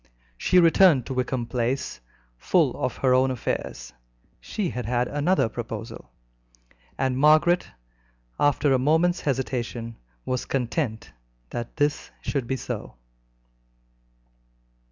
She 0.35 0.57
returned 0.57 1.05
to 1.05 1.13
Wickham 1.13 1.45
Place 1.45 2.01
full 2.35 2.75
of 2.83 2.97
her 2.97 3.13
own 3.13 3.29
affairs 3.29 3.93
she 4.39 4.71
had 4.71 4.87
had 4.87 5.07
another 5.07 5.47
proposal 5.47 6.09
and 6.97 7.15
Margaret, 7.19 7.67
after 8.39 8.73
a 8.73 8.79
moment's 8.79 9.21
hesitation, 9.21 9.97
was 10.25 10.45
content 10.45 11.11
that 11.51 11.77
this 11.77 12.09
should 12.23 12.47
be 12.47 12.57
so. 12.57 12.95